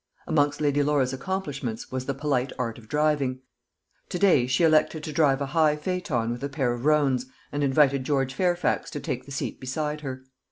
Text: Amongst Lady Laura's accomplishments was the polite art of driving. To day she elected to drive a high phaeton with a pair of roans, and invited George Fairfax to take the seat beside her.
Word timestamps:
Amongst 0.25 0.61
Lady 0.61 0.81
Laura's 0.81 1.13
accomplishments 1.13 1.91
was 1.91 2.07
the 2.07 2.15
polite 2.15 2.51
art 2.57 2.79
of 2.79 2.87
driving. 2.89 3.41
To 4.09 4.17
day 4.17 4.47
she 4.47 4.63
elected 4.63 5.03
to 5.03 5.13
drive 5.13 5.41
a 5.41 5.45
high 5.53 5.75
phaeton 5.75 6.31
with 6.31 6.43
a 6.43 6.49
pair 6.49 6.73
of 6.73 6.85
roans, 6.85 7.27
and 7.51 7.63
invited 7.63 8.03
George 8.03 8.33
Fairfax 8.33 8.89
to 8.89 8.99
take 8.99 9.25
the 9.27 9.31
seat 9.31 9.59
beside 9.59 10.01
her. 10.01 10.23